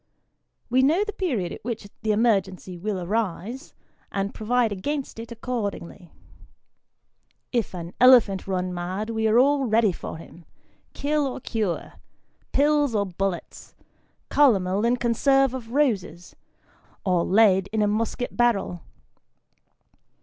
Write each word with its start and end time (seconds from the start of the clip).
We 0.67 0.81
know 0.81 1.03
the 1.03 1.13
period 1.13 1.51
at 1.51 1.63
which 1.63 1.87
the 2.01 2.11
emergency 2.11 2.75
will 2.75 2.99
arise, 2.99 3.75
and 4.11 4.33
provide 4.33 4.71
against 4.71 5.19
it 5.19 5.31
accordingly. 5.31 6.11
If 7.51 7.75
an 7.75 7.93
elephant 8.01 8.47
run 8.47 8.73
mad, 8.73 9.11
we 9.11 9.27
are 9.27 9.37
all 9.37 9.65
ready 9.65 9.91
for 9.91 10.17
him 10.17 10.45
kill 10.95 11.27
or 11.27 11.39
cure 11.39 11.93
pills 12.51 12.95
or 12.95 13.05
bullets, 13.05 13.75
calomel 14.31 14.85
in 14.87 14.97
conserve 14.97 15.53
of 15.53 15.71
roses, 15.71 16.35
or 17.05 17.23
lead 17.23 17.69
in 17.71 17.83
a 17.83 17.87
musket 17.87 18.35
barrel. 18.35 18.81